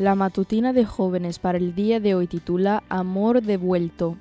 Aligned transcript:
La 0.00 0.14
matutina 0.14 0.72
de 0.72 0.86
jóvenes 0.86 1.38
para 1.38 1.58
el 1.58 1.74
día 1.74 2.00
de 2.00 2.14
hoy 2.14 2.26
titula 2.26 2.82
Amor 2.88 3.42
devuelto. 3.42 4.16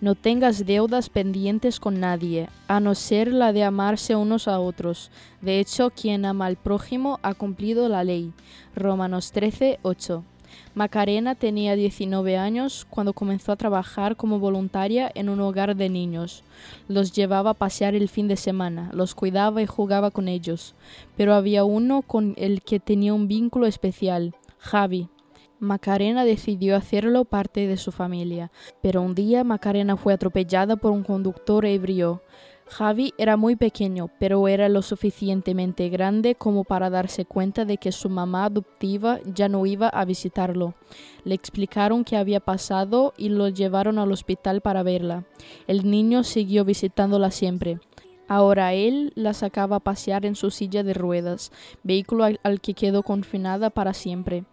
No 0.00 0.16
tengas 0.16 0.66
deudas 0.66 1.08
pendientes 1.08 1.78
con 1.78 2.00
nadie, 2.00 2.48
a 2.66 2.80
no 2.80 2.96
ser 2.96 3.32
la 3.32 3.52
de 3.52 3.62
amarse 3.62 4.16
unos 4.16 4.48
a 4.48 4.58
otros. 4.58 5.12
De 5.40 5.60
hecho, 5.60 5.90
quien 5.90 6.24
ama 6.24 6.46
al 6.46 6.56
prójimo 6.56 7.20
ha 7.22 7.34
cumplido 7.34 7.88
la 7.88 8.02
ley. 8.02 8.32
Romanos 8.74 9.30
13, 9.30 9.78
8. 9.82 10.24
Macarena 10.74 11.36
tenía 11.36 11.76
19 11.76 12.36
años 12.36 12.84
cuando 12.90 13.12
comenzó 13.12 13.52
a 13.52 13.56
trabajar 13.56 14.16
como 14.16 14.40
voluntaria 14.40 15.12
en 15.14 15.28
un 15.28 15.40
hogar 15.42 15.76
de 15.76 15.90
niños. 15.90 16.42
Los 16.88 17.12
llevaba 17.12 17.50
a 17.50 17.54
pasear 17.54 17.94
el 17.94 18.08
fin 18.08 18.26
de 18.26 18.36
semana, 18.36 18.90
los 18.92 19.14
cuidaba 19.14 19.62
y 19.62 19.66
jugaba 19.66 20.10
con 20.10 20.26
ellos. 20.26 20.74
Pero 21.16 21.34
había 21.34 21.62
uno 21.62 22.02
con 22.02 22.34
el 22.36 22.62
que 22.62 22.80
tenía 22.80 23.14
un 23.14 23.28
vínculo 23.28 23.66
especial, 23.66 24.34
Javi, 24.58 25.08
Macarena 25.60 26.24
decidió 26.24 26.74
hacerlo 26.74 27.26
parte 27.26 27.66
de 27.66 27.76
su 27.76 27.92
familia, 27.92 28.50
pero 28.80 29.02
un 29.02 29.14
día 29.14 29.44
Macarena 29.44 29.98
fue 29.98 30.14
atropellada 30.14 30.76
por 30.76 30.90
un 30.90 31.02
conductor 31.02 31.66
ebrio. 31.66 32.22
Javi 32.66 33.12
era 33.18 33.36
muy 33.36 33.56
pequeño, 33.56 34.08
pero 34.18 34.48
era 34.48 34.70
lo 34.70 34.80
suficientemente 34.80 35.90
grande 35.90 36.34
como 36.34 36.64
para 36.64 36.88
darse 36.88 37.26
cuenta 37.26 37.66
de 37.66 37.76
que 37.76 37.92
su 37.92 38.08
mamá 38.08 38.44
adoptiva 38.46 39.18
ya 39.26 39.50
no 39.50 39.66
iba 39.66 39.88
a 39.88 40.04
visitarlo. 40.06 40.74
Le 41.24 41.34
explicaron 41.34 42.04
qué 42.04 42.16
había 42.16 42.40
pasado 42.40 43.12
y 43.18 43.28
lo 43.28 43.48
llevaron 43.48 43.98
al 43.98 44.12
hospital 44.12 44.62
para 44.62 44.82
verla. 44.82 45.24
El 45.66 45.90
niño 45.90 46.22
siguió 46.22 46.64
visitándola 46.64 47.30
siempre. 47.30 47.80
Ahora 48.30 48.74
él 48.74 49.12
la 49.16 49.34
sacaba 49.34 49.74
a 49.74 49.80
pasear 49.80 50.24
en 50.24 50.36
su 50.36 50.52
silla 50.52 50.84
de 50.84 50.94
ruedas, 50.94 51.50
vehículo 51.82 52.22
al, 52.22 52.60
que 52.60 52.74
quedó 52.74 53.02
confinada 53.02 53.70
para 53.70 53.92
siempre. 53.92 54.44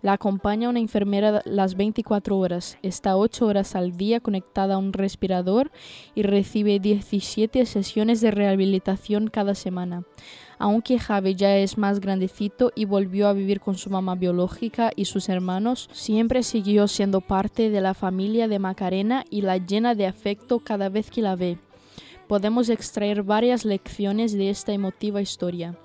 La 0.00 0.14
acompaña 0.14 0.70
una 0.70 0.80
enfermera 0.80 1.42
las 1.44 1.74
24 1.74 2.38
horas, 2.38 2.78
está 2.80 3.14
8 3.14 3.44
horas 3.44 3.76
al 3.76 3.98
día 3.98 4.20
conectada 4.20 4.76
a 4.76 4.78
un 4.78 4.94
respirador 4.94 5.70
y 6.14 6.22
recibe 6.22 6.80
17 6.80 7.66
sesiones 7.66 8.22
de 8.22 8.30
rehabilitación 8.30 9.28
cada 9.28 9.54
semana. 9.54 10.04
Aunque 10.58 10.98
Javi 10.98 11.34
ya 11.34 11.58
es 11.58 11.76
más 11.76 12.00
grandecito 12.00 12.72
y 12.74 12.86
volvió 12.86 13.28
a 13.28 13.34
vivir 13.34 13.60
con 13.60 13.76
su 13.76 13.90
mamá 13.90 14.14
biológica 14.14 14.92
y 14.96 15.04
sus 15.04 15.28
hermanos, 15.28 15.90
siempre 15.92 16.42
siguió 16.42 16.88
siendo 16.88 17.20
parte 17.20 17.68
de 17.68 17.82
la 17.82 17.92
familia 17.92 18.48
de 18.48 18.60
Macarena 18.60 19.26
y 19.28 19.42
la 19.42 19.58
llena 19.58 19.94
de 19.94 20.06
afecto 20.06 20.60
cada 20.60 20.88
vez 20.88 21.10
que 21.10 21.20
la 21.20 21.36
ve 21.36 21.58
podemos 22.28 22.68
extraer 22.68 23.22
varias 23.22 23.64
lecciones 23.64 24.32
de 24.32 24.50
esta 24.50 24.72
emotiva 24.72 25.20
historia. 25.20 25.78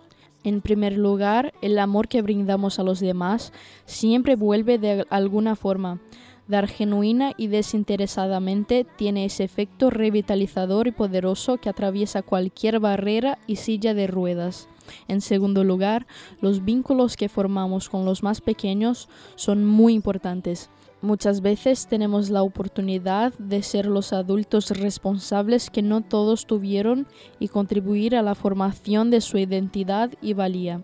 En 0.43 0.61
primer 0.61 0.97
lugar, 0.97 1.53
el 1.61 1.77
amor 1.77 2.07
que 2.07 2.21
brindamos 2.21 2.79
a 2.79 2.83
los 2.83 2.99
demás 2.99 3.53
siempre 3.85 4.35
vuelve 4.35 4.79
de 4.79 5.05
alguna 5.09 5.55
forma. 5.55 5.99
Dar 6.47 6.67
genuina 6.67 7.33
y 7.37 7.47
desinteresadamente 7.47 8.85
tiene 8.97 9.25
ese 9.25 9.43
efecto 9.43 9.89
revitalizador 9.89 10.87
y 10.87 10.91
poderoso 10.91 11.57
que 11.57 11.69
atraviesa 11.69 12.23
cualquier 12.23 12.79
barrera 12.79 13.37
y 13.45 13.57
silla 13.57 13.93
de 13.93 14.07
ruedas. 14.07 14.67
En 15.07 15.21
segundo 15.21 15.63
lugar, 15.63 16.07
los 16.41 16.65
vínculos 16.65 17.15
que 17.15 17.29
formamos 17.29 17.87
con 17.87 18.03
los 18.03 18.23
más 18.23 18.41
pequeños 18.41 19.09
son 19.35 19.65
muy 19.65 19.93
importantes. 19.93 20.69
Muchas 21.03 21.41
veces 21.41 21.87
tenemos 21.87 22.29
la 22.29 22.43
oportunidad 22.43 23.33
de 23.39 23.63
ser 23.63 23.87
los 23.87 24.13
adultos 24.13 24.69
responsables 24.69 25.71
que 25.71 25.81
no 25.81 26.01
todos 26.01 26.45
tuvieron 26.45 27.07
y 27.39 27.47
contribuir 27.47 28.15
a 28.15 28.21
la 28.21 28.35
formación 28.35 29.09
de 29.09 29.19
su 29.19 29.39
identidad 29.39 30.11
y 30.21 30.33
valía. 30.33 30.83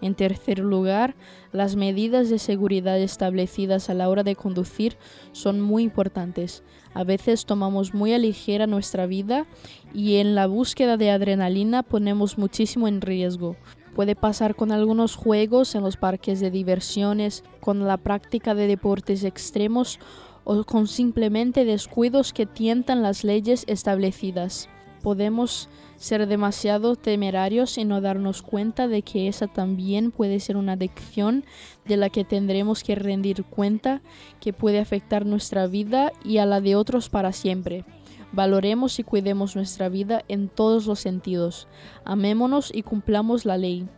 En 0.00 0.14
tercer 0.14 0.60
lugar, 0.60 1.16
las 1.50 1.74
medidas 1.74 2.30
de 2.30 2.38
seguridad 2.38 3.00
establecidas 3.00 3.90
a 3.90 3.94
la 3.94 4.08
hora 4.08 4.22
de 4.22 4.36
conducir 4.36 4.96
son 5.32 5.60
muy 5.60 5.82
importantes. 5.82 6.62
A 6.94 7.02
veces 7.02 7.44
tomamos 7.44 7.92
muy 7.92 8.12
a 8.12 8.18
ligera 8.18 8.68
nuestra 8.68 9.06
vida 9.06 9.46
y 9.92 10.16
en 10.16 10.36
la 10.36 10.46
búsqueda 10.46 10.96
de 10.96 11.10
adrenalina 11.10 11.82
ponemos 11.82 12.38
muchísimo 12.38 12.86
en 12.86 13.00
riesgo. 13.00 13.56
Puede 13.96 14.14
pasar 14.14 14.56
con 14.56 14.72
algunos 14.72 15.16
juegos 15.16 15.74
en 15.74 15.82
los 15.82 15.96
parques 15.96 16.38
de 16.38 16.50
diversiones, 16.50 17.42
con 17.60 17.86
la 17.86 17.96
práctica 17.96 18.54
de 18.54 18.66
deportes 18.66 19.24
extremos 19.24 19.98
o 20.44 20.64
con 20.64 20.86
simplemente 20.86 21.64
descuidos 21.64 22.34
que 22.34 22.44
tientan 22.44 23.02
las 23.02 23.24
leyes 23.24 23.64
establecidas. 23.68 24.68
Podemos 25.02 25.70
ser 25.96 26.26
demasiado 26.26 26.96
temerarios 26.96 27.78
y 27.78 27.86
no 27.86 28.02
darnos 28.02 28.42
cuenta 28.42 28.86
de 28.86 29.00
que 29.00 29.28
esa 29.28 29.46
también 29.46 30.10
puede 30.10 30.40
ser 30.40 30.58
una 30.58 30.72
adicción 30.72 31.46
de 31.86 31.96
la 31.96 32.10
que 32.10 32.24
tendremos 32.24 32.84
que 32.84 32.96
rendir 32.96 33.44
cuenta 33.44 34.02
que 34.40 34.52
puede 34.52 34.78
afectar 34.78 35.24
nuestra 35.24 35.68
vida 35.68 36.12
y 36.22 36.36
a 36.36 36.44
la 36.44 36.60
de 36.60 36.76
otros 36.76 37.08
para 37.08 37.32
siempre. 37.32 37.86
Valoremos 38.32 38.98
y 38.98 39.02
cuidemos 39.02 39.56
nuestra 39.56 39.88
vida 39.88 40.24
en 40.28 40.48
todos 40.48 40.86
los 40.86 41.00
sentidos. 41.00 41.68
Amémonos 42.04 42.70
y 42.74 42.82
cumplamos 42.82 43.44
la 43.44 43.56
ley. 43.56 43.88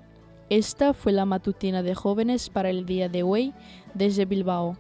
Esta 0.51 0.95
fue 0.95 1.13
la 1.13 1.27
matutina 1.27 1.83
de 1.83 1.95
jóvenes 1.95 2.49
para 2.49 2.71
el 2.71 2.87
día 2.87 3.09
de 3.09 3.23
hoy 3.23 3.53
desde 3.95 4.25
Bilbao. 4.25 4.79